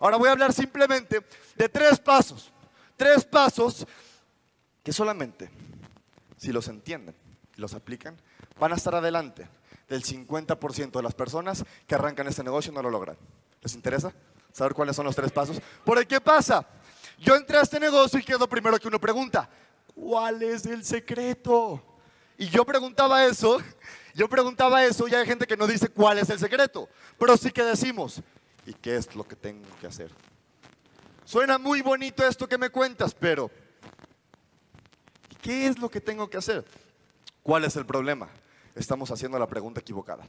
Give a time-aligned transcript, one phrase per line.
[0.00, 1.24] Ahora voy a hablar simplemente
[1.56, 2.50] de tres pasos.
[2.96, 3.86] Tres pasos
[4.82, 5.50] que solamente,
[6.36, 7.14] si los entienden
[7.56, 8.16] y los aplican,
[8.58, 9.48] van a estar adelante
[9.88, 13.16] del 50% de las personas que arrancan este negocio y no lo logran.
[13.62, 14.12] ¿Les interesa
[14.52, 15.60] saber cuáles son los tres pasos?
[15.84, 16.66] Porque ¿qué pasa?
[17.18, 19.48] Yo entré a este negocio y qué es lo primero que uno pregunta.
[19.94, 21.82] ¿Cuál es el secreto?
[22.36, 23.60] Y yo preguntaba eso,
[24.14, 27.50] yo preguntaba eso y hay gente que no dice cuál es el secreto, pero sí
[27.50, 28.22] que decimos,
[28.68, 30.10] ¿y qué es lo que tengo que hacer?
[31.24, 33.50] Suena muy bonito esto que me cuentas, pero
[35.40, 36.66] ¿qué es lo que tengo que hacer?
[37.42, 38.28] ¿Cuál es el problema?
[38.74, 40.28] Estamos haciendo la pregunta equivocada.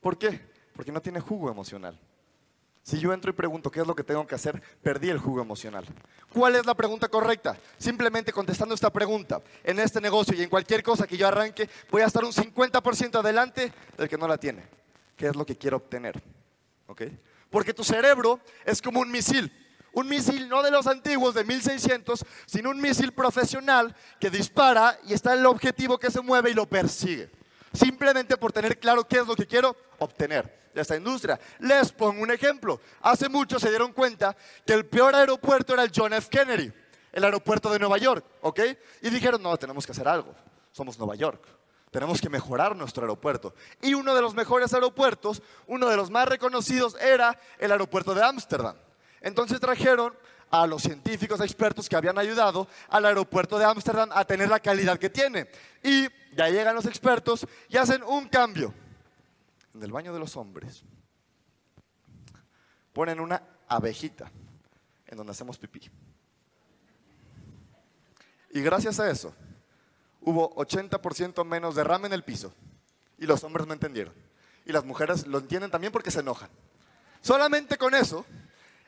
[0.00, 0.48] ¿Por qué?
[0.74, 1.98] Porque no tiene jugo emocional.
[2.82, 5.42] Si yo entro y pregunto qué es lo que tengo que hacer, perdí el jugo
[5.42, 5.84] emocional.
[6.32, 7.58] ¿Cuál es la pregunta correcta?
[7.76, 12.00] Simplemente contestando esta pregunta, en este negocio y en cualquier cosa que yo arranque, voy
[12.00, 14.64] a estar un 50% adelante del que no la tiene.
[15.14, 16.18] ¿Qué es lo que quiero obtener?
[16.86, 17.02] ¿Ok?
[17.50, 19.52] Porque tu cerebro es como un misil.
[19.92, 25.14] Un misil no de los antiguos de 1600, sino un misil profesional que dispara y
[25.14, 27.30] está en el objetivo que se mueve y lo persigue.
[27.72, 31.38] Simplemente por tener claro qué es lo que quiero obtener de esta industria.
[31.60, 32.80] Les pongo un ejemplo.
[33.00, 36.28] Hace mucho se dieron cuenta que el peor aeropuerto era el John F.
[36.30, 36.72] Kennedy,
[37.12, 38.60] el aeropuerto de Nueva York, ¿ok?
[39.02, 40.34] Y dijeron, no, tenemos que hacer algo.
[40.72, 41.44] Somos Nueva York.
[41.90, 43.54] Tenemos que mejorar nuestro aeropuerto.
[43.80, 48.22] Y uno de los mejores aeropuertos, uno de los más reconocidos, era el aeropuerto de
[48.22, 48.76] Ámsterdam.
[49.20, 50.14] Entonces trajeron
[50.50, 54.98] a los científicos expertos que habían ayudado al aeropuerto de Ámsterdam a tener la calidad
[54.98, 55.48] que tiene.
[55.82, 58.72] Y ya llegan los expertos y hacen un cambio.
[59.74, 60.82] En el baño de los hombres
[62.92, 64.30] ponen una abejita
[65.06, 65.90] en donde hacemos pipí.
[68.50, 69.34] Y gracias a eso
[70.20, 72.52] hubo 80% menos derrame en el piso.
[73.18, 74.14] Y los hombres no entendieron.
[74.64, 76.50] Y las mujeres lo entienden también porque se enojan.
[77.20, 78.24] Solamente con eso,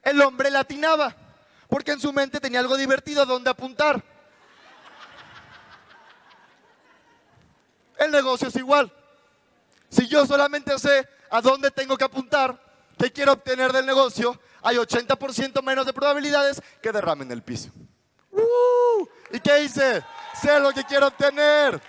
[0.02, 1.16] el hombre latinaba.
[1.68, 4.02] Porque en su mente tenía algo divertido donde apuntar.
[7.98, 8.92] El negocio es igual.
[9.88, 12.60] Si yo solamente sé a dónde tengo que apuntar,
[12.98, 17.70] qué quiero obtener del negocio, hay 80% menos de probabilidades que derramen el piso.
[18.32, 19.06] ¡Uh!
[19.32, 20.04] ¿Y qué hice?
[20.40, 21.80] Sé lo que quiero obtener.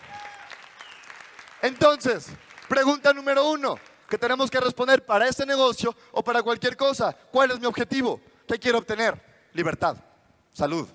[1.61, 2.27] Entonces,
[2.67, 3.77] pregunta número uno
[4.09, 7.13] que tenemos que responder para este negocio o para cualquier cosa.
[7.31, 8.19] ¿Cuál es mi objetivo?
[8.47, 9.19] ¿Qué quiero obtener?
[9.53, 9.95] Libertad,
[10.51, 10.87] salud,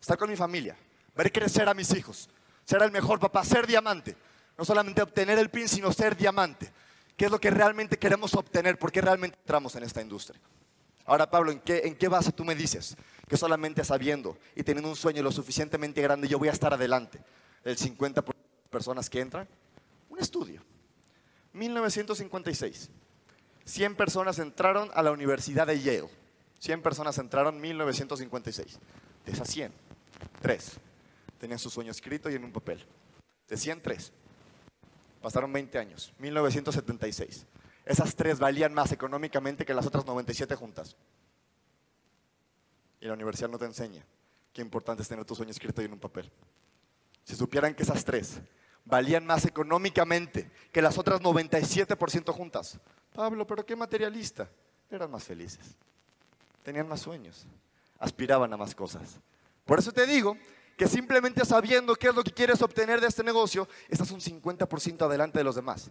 [0.00, 0.76] estar con mi familia,
[1.14, 2.28] ver crecer a mis hijos,
[2.64, 4.16] ser el mejor papá, ser diamante.
[4.56, 6.72] No solamente obtener el pin, sino ser diamante.
[7.16, 8.78] ¿Qué es lo que realmente queremos obtener?
[8.78, 10.40] ¿Por qué realmente entramos en esta industria?
[11.04, 12.96] Ahora, Pablo, ¿en qué, ¿en qué base tú me dices
[13.28, 17.20] que solamente sabiendo y teniendo un sueño lo suficientemente grande yo voy a estar adelante
[17.64, 18.32] del 50% de
[18.70, 19.48] personas que entran?
[20.08, 20.62] Un estudio.
[21.52, 22.90] 1956.
[23.64, 26.08] 100 personas entraron a la Universidad de Yale.
[26.58, 28.78] 100 personas entraron en 1956.
[29.24, 29.72] De esas 100,
[30.40, 30.80] 3
[31.42, 32.84] tenían su sueño escrito y en un papel.
[33.48, 34.12] De 100, 3.
[35.20, 37.46] Pasaron 20 años, 1976.
[37.84, 40.96] Esas tres valían más económicamente que las otras 97 juntas.
[43.00, 44.04] Y la universidad no te enseña
[44.52, 46.30] qué importante es tener tu sueño escrito y en un papel.
[47.24, 48.40] si supieran que esas tres
[48.84, 52.78] valían más económicamente que las otras 97% juntas.
[53.14, 54.48] Pablo, pero qué materialista.
[54.90, 55.76] Eran más felices,
[56.62, 57.46] tenían más sueños,
[57.98, 59.20] aspiraban a más cosas.
[59.64, 60.36] Por eso te digo
[60.76, 65.06] que simplemente sabiendo qué es lo que quieres obtener de este negocio, estás un 50%
[65.06, 65.90] adelante de los demás.